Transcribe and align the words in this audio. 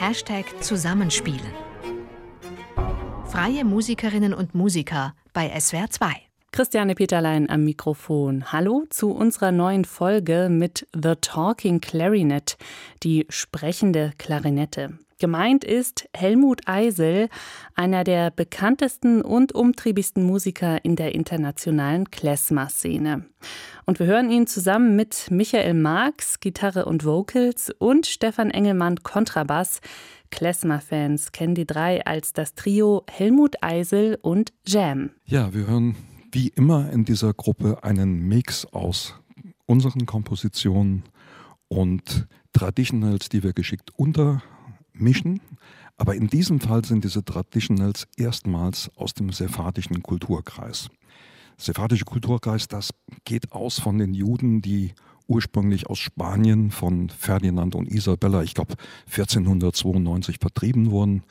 Hashtag 0.00 0.46
Zusammenspielen. 0.62 1.52
Freie 3.26 3.66
Musikerinnen 3.66 4.32
und 4.32 4.54
Musiker 4.54 5.14
bei 5.34 5.50
SWR 5.60 5.90
2. 5.90 6.06
Christiane 6.52 6.94
Peterlein 6.94 7.50
am 7.50 7.64
Mikrofon. 7.64 8.50
Hallo 8.50 8.86
zu 8.88 9.10
unserer 9.10 9.52
neuen 9.52 9.84
Folge 9.84 10.48
mit 10.50 10.86
The 10.94 11.16
Talking 11.20 11.82
Clarinet, 11.82 12.56
die 13.02 13.26
sprechende 13.28 14.14
Klarinette. 14.16 14.98
Gemeint 15.20 15.64
ist 15.64 16.08
Helmut 16.16 16.62
Eisel, 16.66 17.28
einer 17.74 18.04
der 18.04 18.30
bekanntesten 18.30 19.20
und 19.20 19.54
umtriebigsten 19.54 20.24
Musiker 20.24 20.82
in 20.82 20.96
der 20.96 21.14
internationalen 21.14 22.10
Klezmer-Szene. 22.10 23.26
Und 23.84 23.98
wir 23.98 24.06
hören 24.06 24.30
ihn 24.30 24.46
zusammen 24.46 24.96
mit 24.96 25.30
Michael 25.30 25.74
Marx, 25.74 26.40
Gitarre 26.40 26.86
und 26.86 27.04
Vocals, 27.04 27.70
und 27.78 28.06
Stefan 28.06 28.50
Engelmann, 28.50 28.96
Kontrabass. 29.02 29.80
Klezmer-Fans 30.30 31.32
kennen 31.32 31.54
die 31.54 31.66
drei 31.66 32.04
als 32.06 32.32
das 32.32 32.54
Trio 32.54 33.04
Helmut 33.10 33.62
Eisel 33.62 34.18
und 34.22 34.54
Jam. 34.66 35.10
Ja, 35.26 35.52
wir 35.52 35.66
hören 35.66 35.96
wie 36.32 36.48
immer 36.48 36.90
in 36.90 37.04
dieser 37.04 37.34
Gruppe 37.34 37.84
einen 37.84 38.26
Mix 38.26 38.64
aus 38.64 39.16
unseren 39.66 40.06
Kompositionen 40.06 41.02
und 41.68 42.26
Traditionals, 42.54 43.28
die 43.28 43.42
wir 43.42 43.52
geschickt 43.52 43.90
unter 43.96 44.42
mischen. 45.00 45.40
Aber 45.96 46.14
in 46.14 46.28
diesem 46.28 46.60
Fall 46.60 46.84
sind 46.84 47.04
diese 47.04 47.24
Traditionals 47.24 48.06
erstmals 48.16 48.90
aus 48.96 49.14
dem 49.14 49.32
sephardischen 49.32 50.02
Kulturkreis. 50.02 50.88
Sephardische 51.58 52.06
Kulturkreis, 52.06 52.68
das 52.68 52.90
geht 53.24 53.52
aus 53.52 53.78
von 53.78 53.98
den 53.98 54.14
Juden, 54.14 54.62
die 54.62 54.94
ursprünglich 55.28 55.88
aus 55.88 55.98
Spanien 55.98 56.70
von 56.70 57.10
Ferdinand 57.10 57.74
und 57.74 57.88
Isabella, 57.88 58.42
ich 58.42 58.54
glaube 58.54 58.74
1492 59.06 60.38
vertrieben 60.40 60.90
wurden 60.90 61.22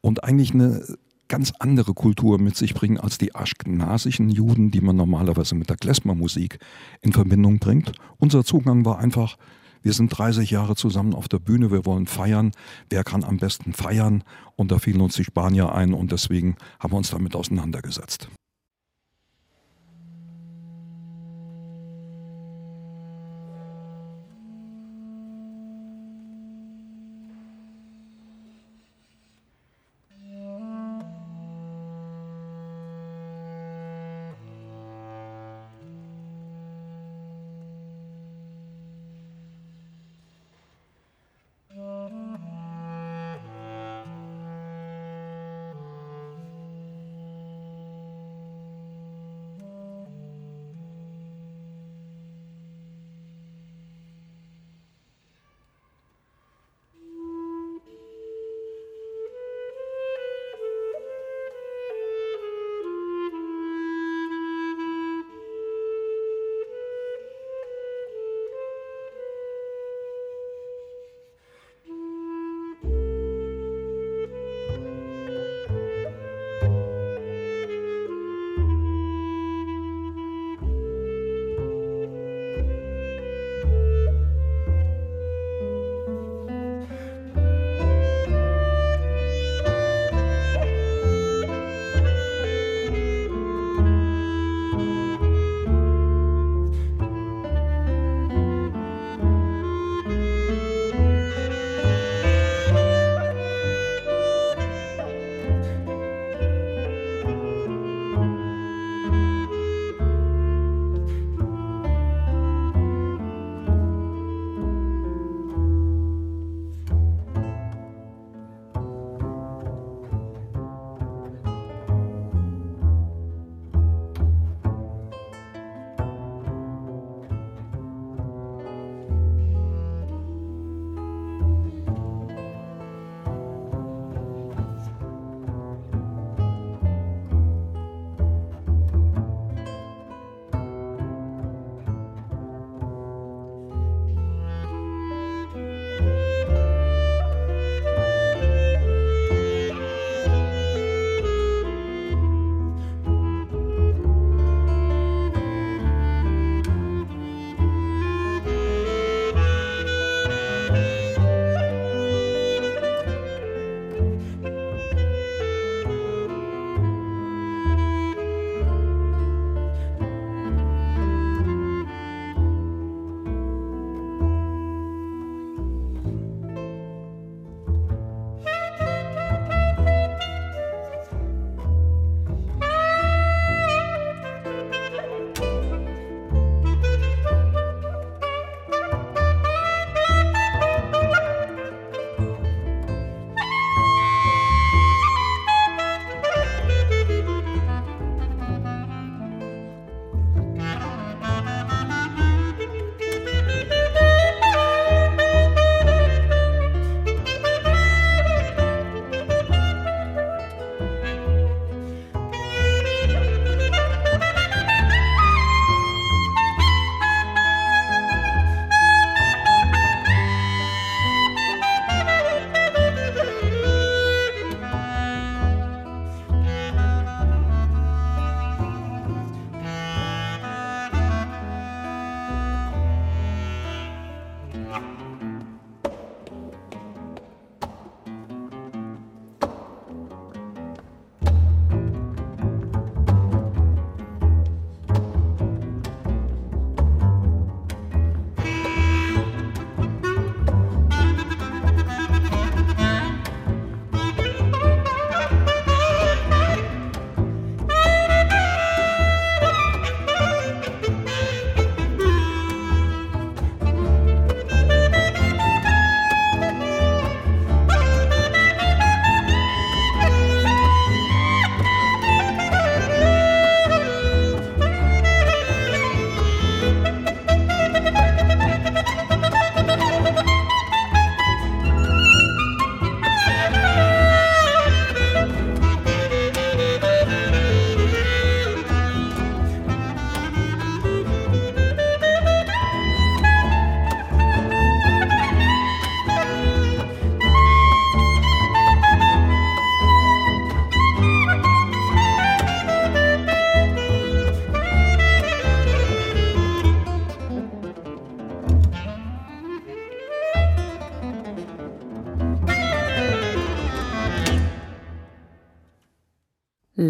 und 0.00 0.24
eigentlich 0.24 0.54
eine 0.54 0.82
ganz 1.28 1.52
andere 1.58 1.94
Kultur 1.94 2.38
mit 2.38 2.56
sich 2.56 2.74
bringen 2.74 2.98
als 2.98 3.18
die 3.18 3.34
aschgnasischen 3.34 4.30
Juden, 4.30 4.70
die 4.70 4.80
man 4.80 4.96
normalerweise 4.96 5.54
mit 5.54 5.70
der 5.70 5.76
Klezmermusik 5.76 6.58
in 7.02 7.12
Verbindung 7.12 7.58
bringt. 7.58 7.92
Unser 8.18 8.44
Zugang 8.44 8.84
war 8.84 8.98
einfach, 8.98 9.36
wir 9.84 9.92
sind 9.92 10.08
30 10.08 10.50
Jahre 10.50 10.74
zusammen 10.76 11.14
auf 11.14 11.28
der 11.28 11.38
Bühne, 11.38 11.70
wir 11.70 11.84
wollen 11.84 12.06
feiern. 12.06 12.52
Wer 12.88 13.04
kann 13.04 13.22
am 13.22 13.36
besten 13.36 13.74
feiern? 13.74 14.24
Und 14.56 14.72
da 14.72 14.78
fielen 14.78 15.02
uns 15.02 15.14
die 15.14 15.24
Spanier 15.24 15.74
ein 15.74 15.92
und 15.92 16.10
deswegen 16.10 16.56
haben 16.80 16.92
wir 16.92 16.96
uns 16.96 17.10
damit 17.10 17.36
auseinandergesetzt. 17.36 18.28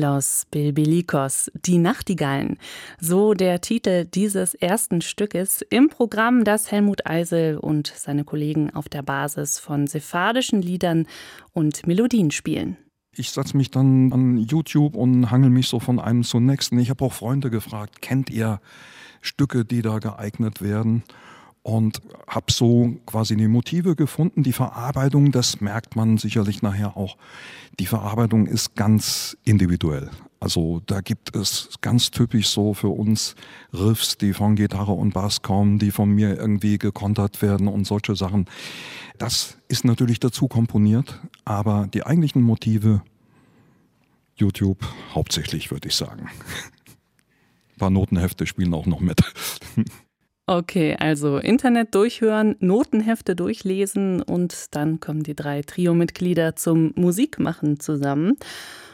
Los 0.01 0.47
Bilbilicos, 0.51 1.51
die 1.55 1.79
Nachtigallen. 1.79 2.59
So 3.01 3.35
der 3.35 3.61
Titel 3.61 4.05
dieses 4.05 4.55
ersten 4.55 5.01
Stückes 5.01 5.63
im 5.71 5.89
Programm, 5.89 6.45
das 6.45 6.71
Helmut 6.71 7.07
Eisel 7.07 7.59
und 7.59 7.93
seine 7.95 8.25
Kollegen 8.25 8.75
auf 8.75 8.89
der 8.89 9.03
Basis 9.03 9.59
von 9.59 9.87
sephardischen 9.87 10.63
Liedern 10.63 11.07
und 11.53 11.87
Melodien 11.87 12.31
spielen. 12.31 12.77
Ich 13.17 13.31
setze 13.31 13.57
mich 13.57 13.71
dann 13.71 14.13
an 14.13 14.39
YouTube 14.39 14.97
und 14.97 15.31
hangel 15.31 15.51
mich 15.51 15.69
so 15.69 15.79
von 15.79 16.01
einem 16.01 16.25
zum 16.25 16.45
nächsten. 16.47 16.79
Ich 16.79 16.91
habe 16.91 17.05
auch 17.05 17.13
Freunde 17.13 17.51
gefragt, 17.51 18.03
kennt 18.03 18.31
ihr 18.31 18.61
Stücke, 19.21 19.65
die 19.65 19.83
da 19.83 19.99
geeignet 19.99 20.61
werden? 20.61 21.05
Und 21.65 22.03
habe 22.29 22.53
so 22.53 22.95
quasi 23.07 23.37
die 23.37 23.49
Motive 23.49 23.97
gefunden. 23.97 24.43
Die 24.43 24.53
Verarbeitung, 24.53 25.33
das 25.33 25.63
merkt 25.63 25.97
man 25.97 26.19
sicherlich 26.19 26.61
nachher 26.61 26.97
auch. 26.97 27.17
Die 27.81 27.87
Verarbeitung 27.87 28.47
ist 28.47 28.77
ganz 28.77 29.37
individuell. 29.45 30.11
Also 30.41 30.83
da 30.85 31.01
gibt 31.01 31.35
es 31.35 31.71
ganz 31.81 32.11
typisch 32.11 32.51
so 32.51 32.75
für 32.75 32.91
uns 32.91 33.35
Riffs, 33.73 34.19
die 34.19 34.35
von 34.35 34.57
Gitarre 34.57 34.93
und 34.93 35.15
Bass 35.15 35.41
kommen, 35.41 35.79
die 35.79 35.91
von 35.91 36.11
mir 36.11 36.37
irgendwie 36.37 36.77
gekontert 36.77 37.41
werden 37.41 37.67
und 37.67 37.87
solche 37.87 38.15
Sachen. 38.15 38.45
Das 39.17 39.57
ist 39.69 39.87
natürlich 39.87 40.21
dazu 40.21 40.49
komponiert, 40.49 41.19
aber 41.47 41.89
die 41.93 42.05
eigentlichen 42.05 42.43
Motive 42.43 43.01
YouTube 44.37 44.85
hauptsächlich, 45.15 45.71
würde 45.71 45.89
ich 45.89 45.95
sagen. 45.95 46.29
Ein 47.75 47.79
paar 47.79 47.91
Notenhefte 47.91 48.47
spielen 48.47 48.75
auch 48.75 48.87
noch 48.87 49.01
mit. 49.01 49.23
Okay, 50.47 50.95
also 50.99 51.39
Internet 51.39 51.95
durchhören, 51.95 52.57
Notenhefte 52.61 53.35
durchlesen 53.35 54.21
und 54.21 54.75
dann 54.75 55.01
kommen 55.01 55.23
die 55.23 55.35
drei 55.35 55.63
Trio-Mitglieder 55.63 56.55
zum 56.55 56.93
Musikmachen 56.97 57.81
zusammen. 57.81 58.37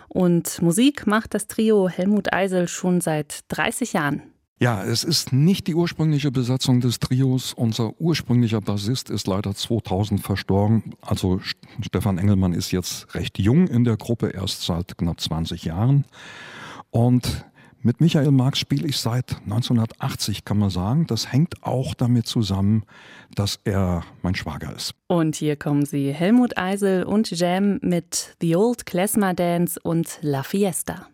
Und 0.08 0.62
Musik 0.62 1.08
macht 1.08 1.34
das 1.34 1.48
Trio 1.48 1.88
Helmut 1.88 2.32
Eisel 2.32 2.68
schon 2.68 3.00
seit 3.00 3.40
30 3.48 3.94
Jahren. 3.94 4.22
Ja, 4.60 4.84
es 4.84 5.04
ist 5.04 5.32
nicht 5.32 5.66
die 5.66 5.74
ursprüngliche 5.74 6.30
Besetzung 6.30 6.80
des 6.80 7.00
Trios. 7.00 7.54
Unser 7.54 7.98
ursprünglicher 7.98 8.60
Bassist 8.60 9.08
ist 9.08 9.26
leider 9.26 9.54
2000 9.54 10.20
verstorben. 10.20 10.94
Also 11.00 11.40
Stefan 11.80 12.18
Engelmann 12.18 12.52
ist 12.52 12.70
jetzt 12.70 13.14
recht 13.14 13.38
jung 13.38 13.66
in 13.68 13.84
der 13.84 13.96
Gruppe, 13.96 14.28
erst 14.28 14.62
seit 14.62 14.98
knapp 14.98 15.18
20 15.18 15.64
Jahren. 15.64 16.04
Und 16.90 17.46
mit 17.82 18.00
Michael 18.00 18.30
Marx 18.30 18.58
spiele 18.58 18.86
ich 18.86 18.98
seit 18.98 19.36
1980, 19.44 20.44
kann 20.44 20.58
man 20.58 20.70
sagen. 20.70 21.06
Das 21.06 21.32
hängt 21.32 21.62
auch 21.62 21.94
damit 21.94 22.26
zusammen, 22.26 22.84
dass 23.34 23.58
er 23.64 24.02
mein 24.22 24.34
Schwager 24.34 24.74
ist. 24.74 24.94
Und 25.06 25.36
hier 25.36 25.56
kommen 25.56 25.84
sie, 25.86 26.12
Helmut 26.12 26.58
Eisel 26.58 27.04
und 27.04 27.30
Jam 27.30 27.78
mit 27.82 28.36
The 28.40 28.56
Old 28.56 28.86
Klezmer 28.86 29.34
Dance 29.34 29.78
und 29.82 30.18
La 30.22 30.42
Fiesta. 30.42 31.06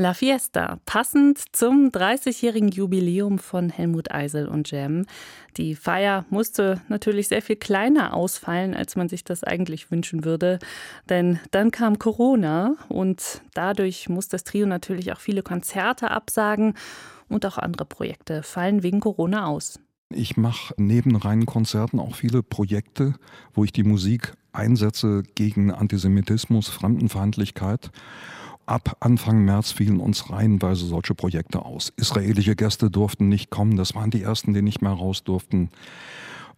La 0.00 0.14
Fiesta, 0.14 0.78
passend 0.86 1.40
zum 1.50 1.88
30-jährigen 1.88 2.68
Jubiläum 2.68 3.40
von 3.40 3.68
Helmut 3.68 4.12
Eisel 4.12 4.46
und 4.46 4.70
Jam. 4.70 5.06
Die 5.56 5.74
Feier 5.74 6.24
musste 6.30 6.80
natürlich 6.86 7.26
sehr 7.26 7.42
viel 7.42 7.56
kleiner 7.56 8.14
ausfallen, 8.14 8.74
als 8.74 8.94
man 8.94 9.08
sich 9.08 9.24
das 9.24 9.42
eigentlich 9.42 9.90
wünschen 9.90 10.24
würde. 10.24 10.60
Denn 11.08 11.40
dann 11.50 11.72
kam 11.72 11.98
Corona 11.98 12.76
und 12.88 13.42
dadurch 13.54 14.08
muss 14.08 14.28
das 14.28 14.44
Trio 14.44 14.66
natürlich 14.66 15.10
auch 15.10 15.18
viele 15.18 15.42
Konzerte 15.42 16.12
absagen 16.12 16.74
und 17.28 17.44
auch 17.44 17.58
andere 17.58 17.84
Projekte 17.84 18.44
fallen 18.44 18.84
wegen 18.84 19.00
Corona 19.00 19.46
aus. 19.46 19.80
Ich 20.10 20.36
mache 20.36 20.74
neben 20.76 21.16
reinen 21.16 21.44
Konzerten 21.44 21.98
auch 21.98 22.14
viele 22.14 22.44
Projekte, 22.44 23.14
wo 23.52 23.64
ich 23.64 23.72
die 23.72 23.82
Musik 23.82 24.34
einsetze 24.52 25.24
gegen 25.34 25.72
Antisemitismus, 25.72 26.68
Fremdenfeindlichkeit. 26.68 27.90
Ab 28.68 28.98
Anfang 29.00 29.46
März 29.46 29.72
fielen 29.72 29.98
uns 29.98 30.28
reihenweise 30.28 30.84
solche 30.84 31.14
Projekte 31.14 31.64
aus. 31.64 31.90
Israelische 31.96 32.54
Gäste 32.54 32.90
durften 32.90 33.30
nicht 33.30 33.48
kommen, 33.48 33.78
das 33.78 33.94
waren 33.94 34.10
die 34.10 34.20
ersten, 34.20 34.52
die 34.52 34.60
nicht 34.60 34.82
mehr 34.82 34.92
raus 34.92 35.24
durften. 35.24 35.70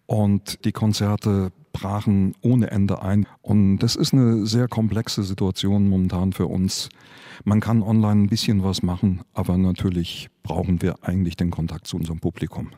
Und 0.07 0.65
die 0.65 0.73
Konzerte 0.73 1.53
brachen 1.71 2.35
ohne 2.41 2.69
Ende 2.69 3.01
ein. 3.01 3.27
Und 3.41 3.77
das 3.77 3.95
ist 3.95 4.11
eine 4.13 4.45
sehr 4.45 4.67
komplexe 4.67 5.23
Situation 5.23 5.87
momentan 5.87 6.33
für 6.33 6.47
uns. 6.47 6.89
Man 7.45 7.61
kann 7.61 7.81
online 7.81 8.23
ein 8.23 8.29
bisschen 8.29 8.61
was 8.61 8.83
machen, 8.83 9.21
aber 9.33 9.57
natürlich 9.57 10.27
brauchen 10.43 10.81
wir 10.81 10.95
eigentlich 11.03 11.37
den 11.37 11.49
Kontakt 11.49 11.87
zu 11.87 11.95
unserem 11.95 12.19
Publikum. 12.19 12.71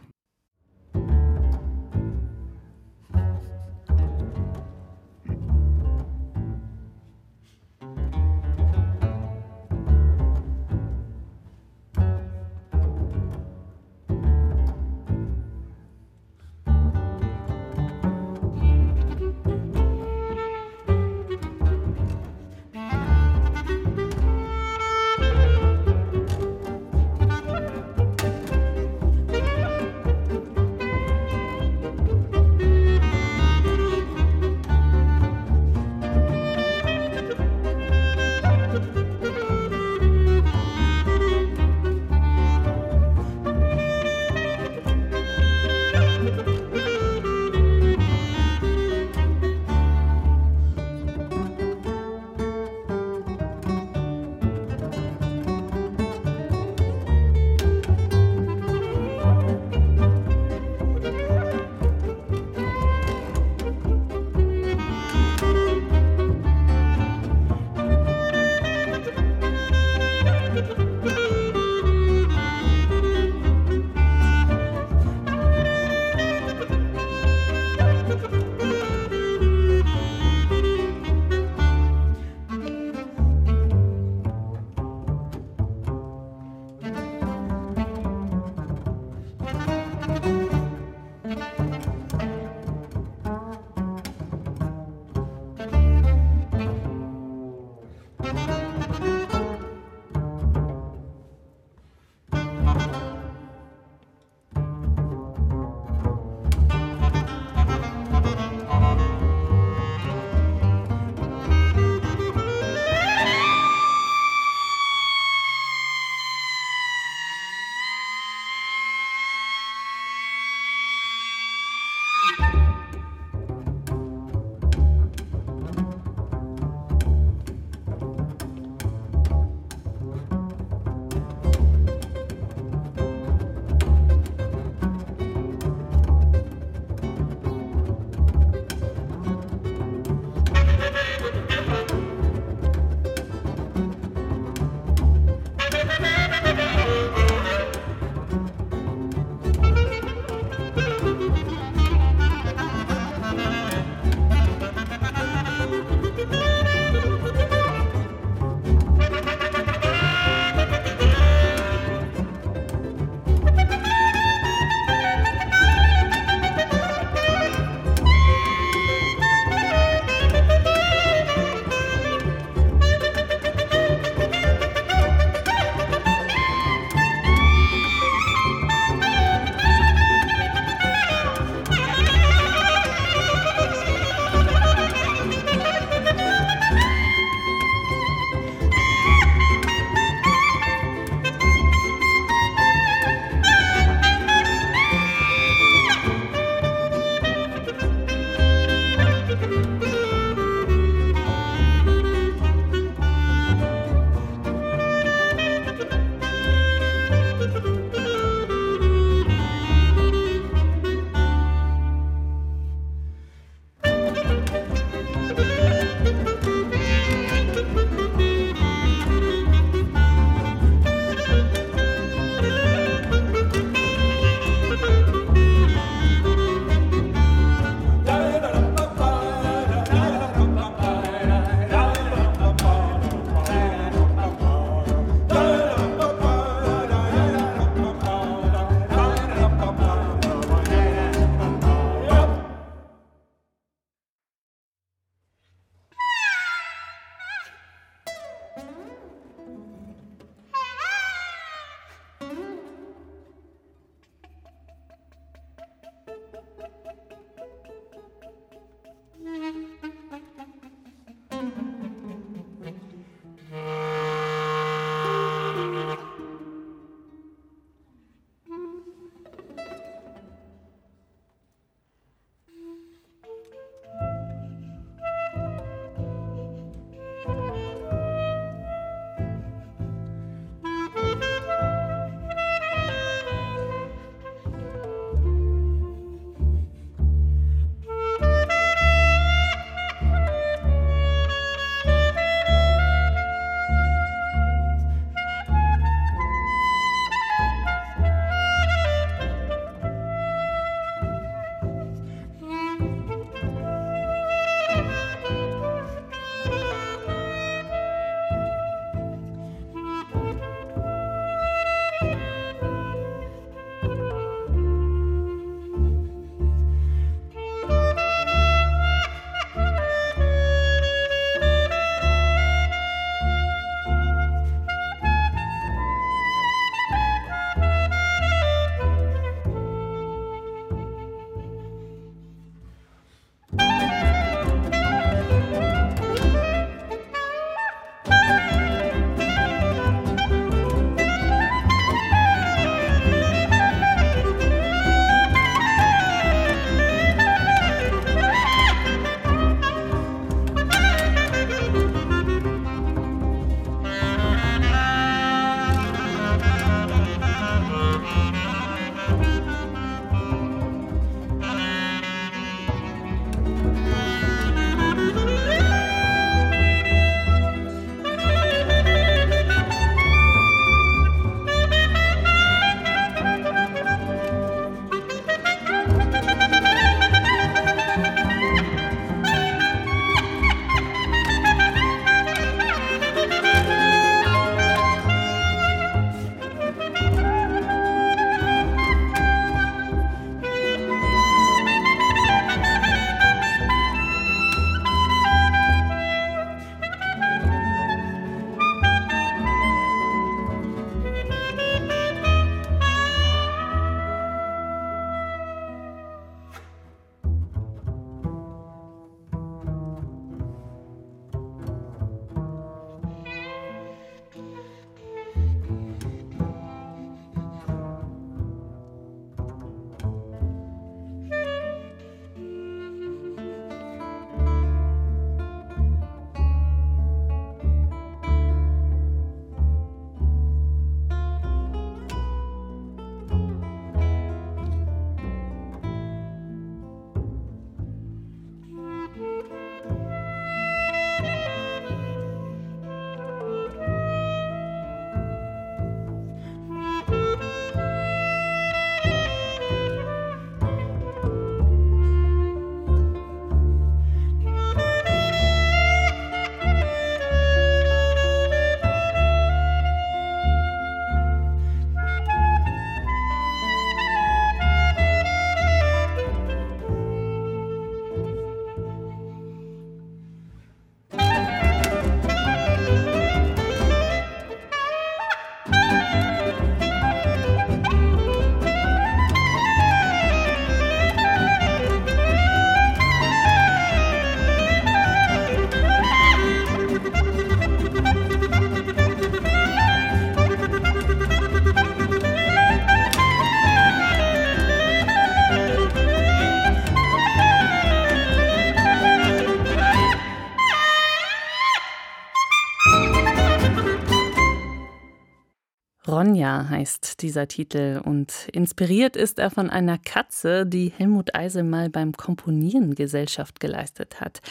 Ronja 506.43 506.67
heißt 506.69 507.21
dieser 507.21 507.47
Titel 507.47 508.01
und 508.03 508.49
inspiriert 508.51 509.15
ist 509.15 509.39
er 509.39 509.49
von 509.49 509.69
einer 509.69 509.97
Katze, 509.97 510.65
die 510.65 510.89
Helmut 510.89 511.33
Eisel 511.33 511.63
mal 511.63 511.89
beim 511.89 512.11
Komponieren 512.11 512.95
Gesellschaft 512.95 513.61
geleistet 513.61 514.19
hat. 514.19 514.41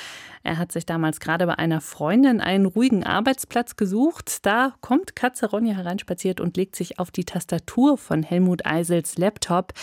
Er 0.43 0.57
hat 0.57 0.73
sich 0.73 0.87
damals 0.87 1.21
gerade 1.21 1.47
bei 1.47 1.59
einer 1.59 1.83
Freundin 1.83 2.41
einen 2.41 2.65
ruhigen 2.65 3.05
Arbeitsplatz 3.05 3.77
gesucht. 3.77 4.47
Da 4.47 4.73
kommt 4.81 5.15
Katze 5.17 5.51
Ronja 5.51 5.75
hereinspaziert 5.75 6.41
und 6.41 6.57
legt 6.57 6.77
sich 6.77 6.99
auf 6.99 7.11
die 7.11 7.25
Tastatur 7.25 7.99
von 7.99 8.23
Helmut 8.23 8.65
Eisels 8.65 9.19
Laptop. 9.19 9.75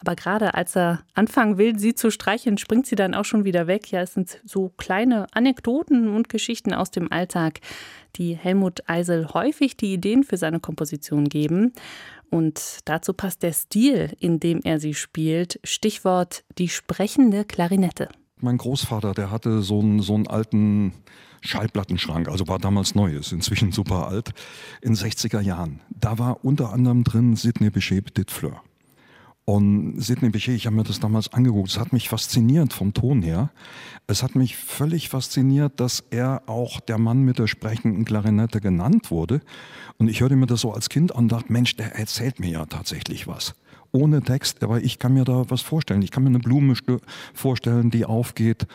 Aber 0.00 0.16
gerade 0.16 0.54
als 0.54 0.76
er 0.76 1.02
anfangen 1.14 1.58
will, 1.58 1.78
sie 1.78 1.94
zu 1.94 2.10
streicheln, 2.10 2.56
springt 2.56 2.86
sie 2.86 2.96
dann 2.96 3.14
auch 3.14 3.26
schon 3.26 3.44
wieder 3.44 3.66
weg. 3.66 3.90
Ja, 3.90 4.00
es 4.00 4.14
sind 4.14 4.40
so 4.44 4.70
kleine 4.78 5.26
Anekdoten 5.32 6.08
und 6.08 6.30
Geschichten 6.30 6.72
aus 6.72 6.90
dem 6.90 7.12
Alltag, 7.12 7.60
die 8.16 8.34
Helmut 8.34 8.88
Eisel 8.88 9.28
häufig 9.34 9.76
die 9.76 9.92
Ideen 9.92 10.24
für 10.24 10.38
seine 10.38 10.58
Komposition 10.58 11.28
geben. 11.28 11.74
Und 12.30 12.78
dazu 12.86 13.12
passt 13.12 13.42
der 13.42 13.52
Stil, 13.52 14.12
in 14.18 14.40
dem 14.40 14.60
er 14.64 14.80
sie 14.80 14.94
spielt. 14.94 15.60
Stichwort 15.64 16.44
die 16.56 16.68
sprechende 16.68 17.44
Klarinette. 17.44 18.08
Mein 18.38 18.56
Großvater, 18.56 19.12
der 19.12 19.30
hatte 19.30 19.60
so 19.60 19.80
einen, 19.80 20.00
so 20.00 20.14
einen 20.14 20.28
alten 20.28 20.94
Schallplattenschrank, 21.42 22.28
also 22.28 22.48
war 22.48 22.58
damals 22.58 22.94
neu, 22.94 23.12
ist 23.12 23.32
inzwischen 23.32 23.72
super 23.72 24.08
alt, 24.08 24.30
in 24.80 24.94
60er 24.94 25.40
Jahren. 25.40 25.80
Da 25.90 26.18
war 26.18 26.44
unter 26.44 26.72
anderem 26.72 27.04
drin 27.04 27.36
Sidney 27.36 27.68
Bechet 27.68 28.04
Petit 28.04 28.30
Fleur. 28.30 28.62
Und 29.50 30.00
Sidney 30.00 30.30
Bechet, 30.30 30.54
ich 30.54 30.66
habe 30.66 30.76
mir 30.76 30.84
das 30.84 31.00
damals 31.00 31.32
angeguckt, 31.32 31.70
es 31.70 31.78
hat 31.80 31.92
mich 31.92 32.08
fasziniert 32.08 32.72
vom 32.72 32.94
Ton 32.94 33.20
her. 33.20 33.50
Es 34.06 34.22
hat 34.22 34.36
mich 34.36 34.56
völlig 34.56 35.08
fasziniert, 35.08 35.80
dass 35.80 36.04
er 36.10 36.42
auch 36.46 36.78
der 36.78 36.98
Mann 36.98 37.22
mit 37.24 37.40
der 37.40 37.48
sprechenden 37.48 38.04
Klarinette 38.04 38.60
genannt 38.60 39.10
wurde. 39.10 39.40
Und 39.98 40.06
ich 40.06 40.20
hörte 40.20 40.36
mir 40.36 40.46
das 40.46 40.60
so 40.60 40.72
als 40.72 40.88
Kind 40.88 41.16
an 41.16 41.24
und 41.24 41.32
dachte, 41.32 41.52
Mensch, 41.52 41.74
der 41.74 41.96
erzählt 41.96 42.38
mir 42.38 42.48
ja 42.48 42.66
tatsächlich 42.66 43.26
was. 43.26 43.56
Ohne 43.90 44.22
Text, 44.22 44.62
aber 44.62 44.84
ich 44.84 45.00
kann 45.00 45.14
mir 45.14 45.24
da 45.24 45.50
was 45.50 45.62
vorstellen. 45.62 46.02
Ich 46.02 46.12
kann 46.12 46.22
mir 46.22 46.28
eine 46.28 46.38
Blume 46.38 46.74
vorstellen, 47.34 47.90
die 47.90 48.04
aufgeht. 48.04 48.68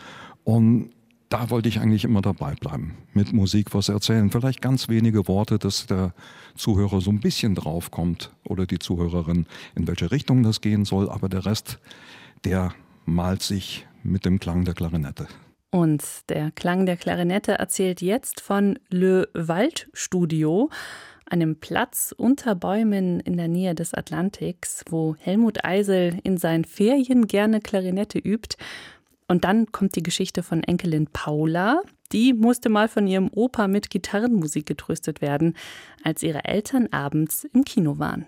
Und 0.43 0.89
da 1.29 1.49
wollte 1.49 1.69
ich 1.69 1.79
eigentlich 1.79 2.03
immer 2.03 2.21
dabei 2.21 2.53
bleiben, 2.55 2.95
mit 3.13 3.33
Musik 3.33 3.73
was 3.73 3.89
erzählen. 3.89 4.29
Vielleicht 4.29 4.61
ganz 4.61 4.89
wenige 4.89 5.27
Worte, 5.27 5.57
dass 5.57 5.87
der 5.87 6.13
Zuhörer 6.55 7.01
so 7.01 7.11
ein 7.11 7.19
bisschen 7.19 7.55
draufkommt 7.55 8.31
oder 8.47 8.65
die 8.65 8.79
Zuhörerin, 8.79 9.45
in 9.75 9.87
welche 9.87 10.11
Richtung 10.11 10.43
das 10.43 10.61
gehen 10.61 10.85
soll, 10.85 11.09
aber 11.09 11.29
der 11.29 11.45
Rest, 11.45 11.79
der 12.43 12.73
malt 13.05 13.41
sich 13.41 13.87
mit 14.03 14.25
dem 14.25 14.39
Klang 14.39 14.65
der 14.65 14.73
Klarinette. 14.73 15.27
Und 15.71 16.03
der 16.29 16.51
Klang 16.51 16.85
der 16.85 16.95
Klarinette 16.95 17.53
erzählt 17.53 18.01
jetzt 18.01 18.39
von 18.39 18.79
Le 18.89 19.27
Waldstudio, 19.33 20.69
einem 21.25 21.59
Platz 21.59 22.13
unter 22.15 22.55
Bäumen 22.55 23.19
in 23.19 23.35
der 23.35 23.47
Nähe 23.47 23.75
des 23.75 23.93
Atlantiks, 23.93 24.85
wo 24.89 25.15
Helmut 25.19 25.65
Eisel 25.65 26.19
in 26.23 26.37
seinen 26.37 26.65
Ferien 26.65 27.27
gerne 27.27 27.59
Klarinette 27.59 28.19
übt 28.19 28.57
und 29.27 29.43
dann 29.43 29.71
kommt 29.71 29.95
die 29.95 30.03
Geschichte 30.03 30.43
von 30.43 30.63
Enkelin 30.63 31.07
Paula. 31.07 31.81
Die 32.11 32.33
musste 32.33 32.69
mal 32.69 32.87
von 32.87 33.07
ihrem 33.07 33.29
Opa 33.33 33.67
mit 33.67 33.89
Gitarrenmusik 33.89 34.65
getröstet 34.65 35.21
werden, 35.21 35.55
als 36.03 36.21
ihre 36.23 36.45
Eltern 36.45 36.87
abends 36.91 37.45
im 37.53 37.63
Kino 37.63 37.97
waren. 37.97 38.27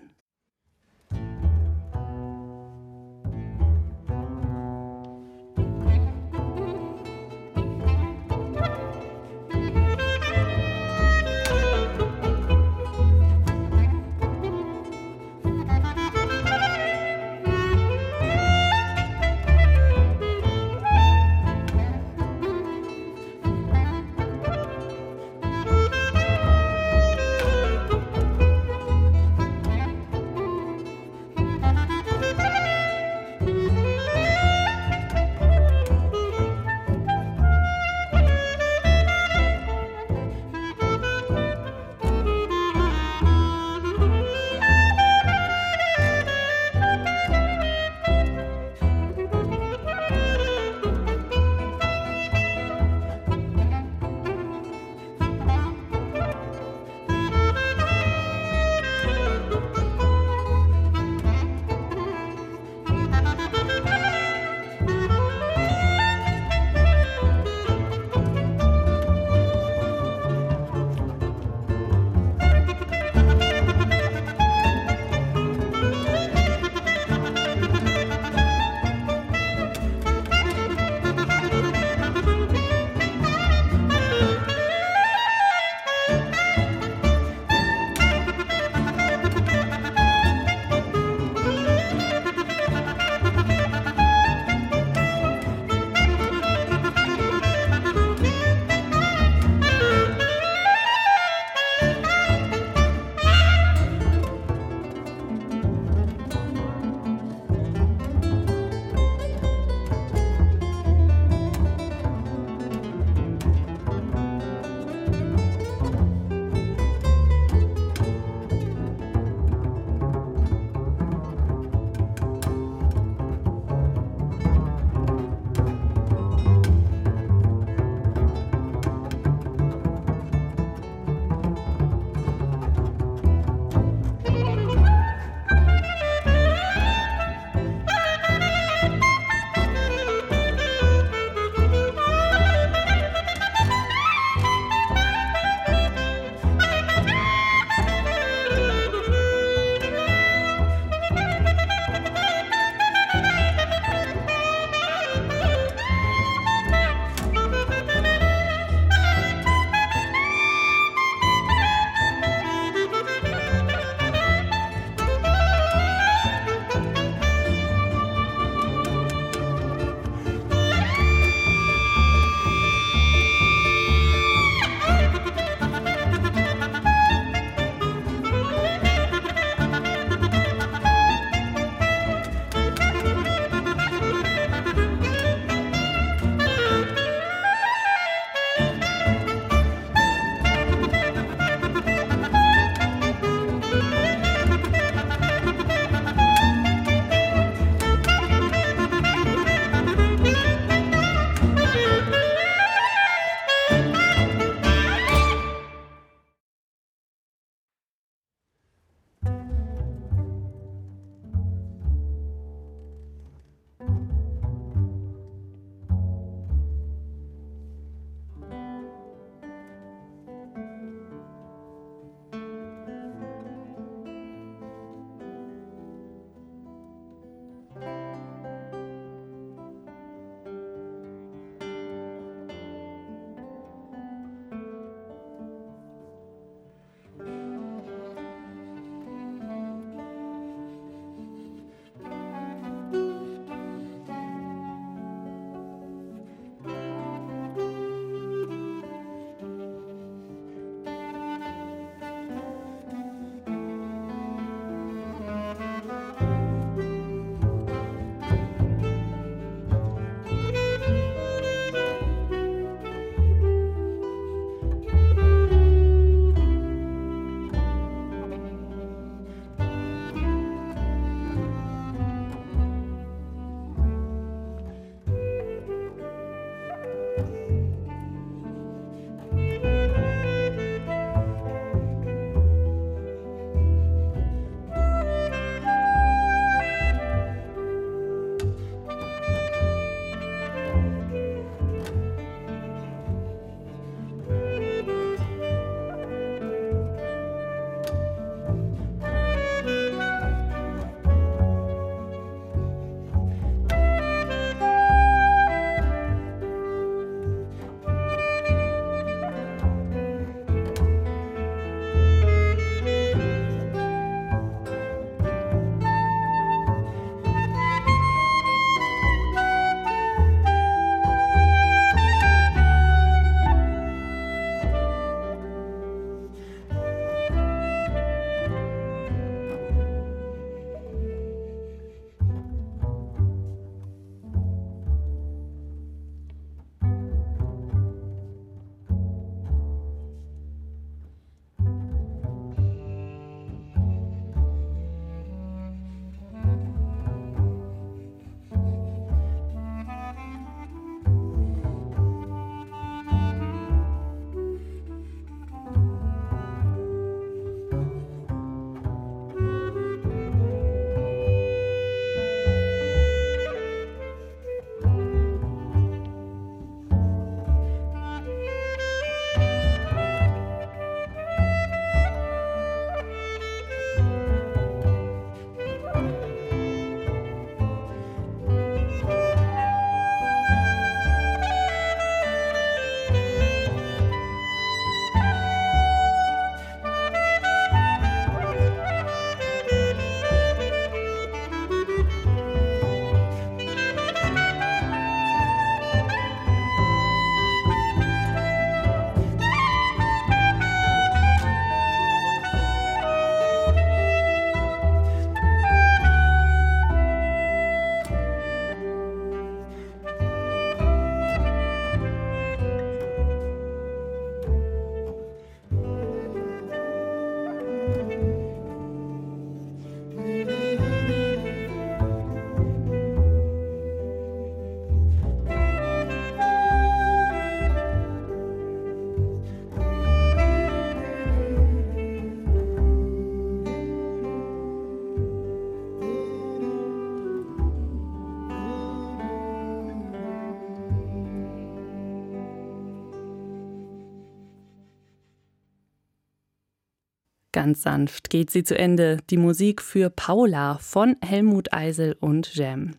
Ganz 447.58 447.82
sanft 447.82 448.30
geht 448.30 448.52
sie 448.52 448.62
zu 448.62 448.78
Ende, 448.78 449.16
die 449.30 449.36
Musik 449.36 449.82
für 449.82 450.10
Paula 450.10 450.78
von 450.80 451.16
Helmut 451.20 451.72
Eisel 451.72 452.16
und 452.20 452.54
Jam. 452.54 452.92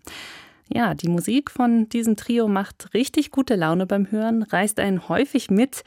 Ja, 0.68 0.96
die 0.96 1.08
Musik 1.08 1.50
von 1.50 1.88
diesem 1.88 2.18
Trio 2.18 2.50
macht 2.50 2.94
richtig 2.94 3.32
gute 3.32 3.56
Laune 3.56 3.86
beim 3.86 4.12
Hören, 4.12 4.44
reißt 4.44 4.82
einen 4.82 5.08
häufig 5.08 5.50
mit, 5.50 5.86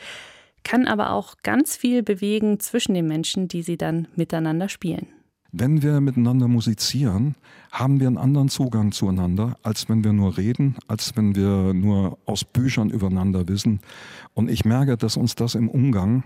kann 0.65 0.87
aber 0.87 1.11
auch 1.11 1.35
ganz 1.43 1.77
viel 1.77 2.03
bewegen 2.03 2.61
zwischen 2.61 2.95
den 2.95 3.07
Menschen, 3.07 3.47
die 3.47 3.61
sie 3.61 3.77
dann 3.77 4.09
miteinander 4.17 4.71
spielen. 4.71 5.07
Wenn 5.51 5.83
wir 5.83 6.01
miteinander 6.01 6.49
musizieren, 6.49 7.35
haben 7.73 8.01
wir 8.01 8.07
einen 8.07 8.17
anderen 8.17 8.49
Zugang 8.49 8.91
zueinander, 8.91 9.59
als 9.63 9.91
wenn 9.91 10.03
wir 10.03 10.15
nur 10.15 10.39
reden, 10.39 10.77
als 10.89 11.15
wenn 11.15 11.37
wir 11.37 11.75
nur 11.75 12.17
aus 12.25 12.43
Büchern 12.43 12.89
übereinander 12.89 13.49
wissen. 13.49 13.81
Und 14.33 14.49
ich 14.49 14.65
merke, 14.65 14.97
dass 14.97 15.19
uns 15.19 15.35
das 15.35 15.57
im 15.57 15.69
Umgang 15.69 16.25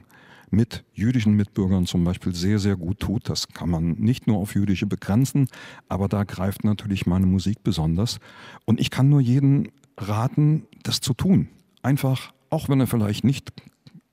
mit 0.50 0.84
jüdischen 0.92 1.34
Mitbürgern 1.34 1.86
zum 1.86 2.04
Beispiel 2.04 2.34
sehr, 2.34 2.58
sehr 2.58 2.76
gut 2.76 3.00
tut. 3.00 3.28
Das 3.28 3.48
kann 3.48 3.70
man 3.70 3.92
nicht 3.92 4.26
nur 4.26 4.38
auf 4.38 4.54
jüdische 4.54 4.86
begrenzen, 4.86 5.48
aber 5.88 6.08
da 6.08 6.24
greift 6.24 6.64
natürlich 6.64 7.06
meine 7.06 7.26
Musik 7.26 7.62
besonders. 7.62 8.18
Und 8.64 8.80
ich 8.80 8.90
kann 8.90 9.08
nur 9.08 9.20
jeden 9.20 9.68
raten, 9.98 10.66
das 10.82 11.00
zu 11.00 11.14
tun. 11.14 11.48
Einfach, 11.82 12.32
auch 12.50 12.68
wenn 12.68 12.80
er 12.80 12.86
vielleicht 12.86 13.24
nicht 13.24 13.52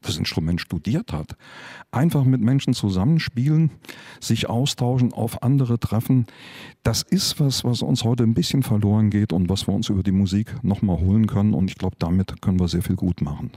das 0.03 0.17
Instrument 0.17 0.61
studiert 0.61 1.13
hat, 1.13 1.35
einfach 1.91 2.23
mit 2.25 2.41
Menschen 2.41 2.73
zusammenspielen, 2.73 3.71
sich 4.19 4.49
austauschen, 4.49 5.13
auf 5.13 5.43
andere 5.43 5.79
treffen. 5.79 6.27
Das 6.83 7.01
ist 7.01 7.39
was, 7.39 7.63
was 7.63 7.81
uns 7.81 8.03
heute 8.03 8.23
ein 8.23 8.33
bisschen 8.33 8.63
verloren 8.63 9.09
geht 9.09 9.33
und 9.33 9.49
was 9.49 9.67
wir 9.67 9.73
uns 9.73 9.89
über 9.89 10.03
die 10.03 10.11
Musik 10.11 10.55
nochmal 10.63 10.99
holen 10.99 11.27
können. 11.27 11.53
Und 11.53 11.69
ich 11.69 11.77
glaube, 11.77 11.95
damit 11.99 12.41
können 12.41 12.59
wir 12.59 12.67
sehr 12.67 12.83
viel 12.83 12.95
gut 12.95 13.21
machen. 13.21 13.51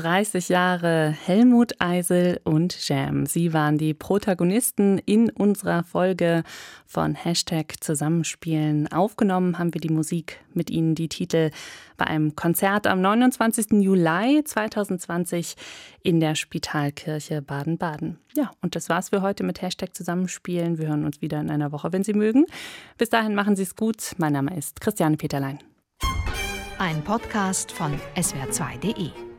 30 0.00 0.48
Jahre 0.48 1.10
Helmut 1.10 1.78
Eisel 1.78 2.40
und 2.44 2.88
Jam. 2.88 3.26
Sie 3.26 3.52
waren 3.52 3.76
die 3.76 3.92
Protagonisten 3.92 4.96
in 4.96 5.28
unserer 5.28 5.84
Folge 5.84 6.42
von 6.86 7.14
Hashtag 7.14 7.74
Zusammenspielen. 7.80 8.90
Aufgenommen 8.90 9.58
haben 9.58 9.74
wir 9.74 9.80
die 9.82 9.92
Musik 9.92 10.40
mit 10.54 10.70
ihnen, 10.70 10.94
die 10.94 11.10
Titel 11.10 11.50
bei 11.98 12.06
einem 12.06 12.34
Konzert 12.34 12.86
am 12.86 13.02
29. 13.02 13.72
Juli 13.82 14.42
2020 14.42 15.56
in 16.02 16.18
der 16.18 16.34
Spitalkirche 16.34 17.42
Baden-Baden. 17.42 18.18
Ja, 18.34 18.52
und 18.62 18.76
das 18.76 18.88
war's 18.88 19.10
für 19.10 19.20
heute 19.20 19.44
mit 19.44 19.60
Hashtag 19.60 19.94
Zusammenspielen. 19.94 20.78
Wir 20.78 20.88
hören 20.88 21.04
uns 21.04 21.20
wieder 21.20 21.40
in 21.40 21.50
einer 21.50 21.72
Woche, 21.72 21.92
wenn 21.92 22.04
Sie 22.04 22.14
mögen. 22.14 22.46
Bis 22.96 23.10
dahin 23.10 23.34
machen 23.34 23.54
Sie 23.54 23.64
es 23.64 23.76
gut. 23.76 24.14
Mein 24.16 24.32
Name 24.32 24.56
ist 24.56 24.80
Christiane 24.80 25.18
Peterlein. 25.18 25.58
Ein 26.78 27.04
Podcast 27.04 27.70
von 27.70 27.92
swr2.de 28.16 29.29